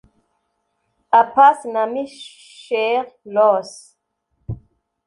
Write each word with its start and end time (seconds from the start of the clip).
A-Pass 1.11 1.59
na 1.73 1.85
Micheal 1.85 3.05
Ross 3.23 3.95